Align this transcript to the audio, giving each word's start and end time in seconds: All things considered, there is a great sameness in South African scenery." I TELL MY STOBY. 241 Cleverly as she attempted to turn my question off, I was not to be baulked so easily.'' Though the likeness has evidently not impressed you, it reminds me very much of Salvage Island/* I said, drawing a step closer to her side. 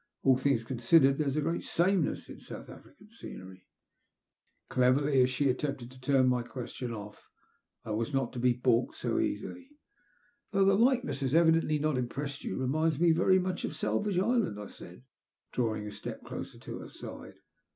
All 0.23 0.35
things 0.35 0.63
considered, 0.63 1.19
there 1.19 1.27
is 1.27 1.35
a 1.37 1.41
great 1.41 1.63
sameness 1.63 2.27
in 2.27 2.39
South 2.39 2.71
African 2.71 3.11
scenery." 3.11 3.67
I 4.71 4.73
TELL 4.73 4.81
MY 4.81 4.87
STOBY. 4.87 4.95
241 4.95 4.95
Cleverly 5.05 5.21
as 5.21 5.29
she 5.29 5.47
attempted 5.47 5.91
to 5.91 6.01
turn 6.01 6.27
my 6.27 6.41
question 6.41 6.91
off, 6.91 7.29
I 7.85 7.91
was 7.91 8.11
not 8.11 8.33
to 8.33 8.39
be 8.39 8.53
baulked 8.53 8.95
so 8.95 9.19
easily.'' 9.19 9.69
Though 10.53 10.65
the 10.65 10.73
likeness 10.73 11.19
has 11.19 11.35
evidently 11.35 11.77
not 11.77 11.99
impressed 11.99 12.43
you, 12.43 12.55
it 12.55 12.61
reminds 12.63 12.99
me 12.99 13.11
very 13.11 13.37
much 13.37 13.63
of 13.63 13.75
Salvage 13.75 14.17
Island/* 14.17 14.59
I 14.59 14.65
said, 14.65 15.03
drawing 15.51 15.85
a 15.85 15.91
step 15.91 16.23
closer 16.23 16.57
to 16.57 16.79
her 16.79 16.89
side. 16.89 17.35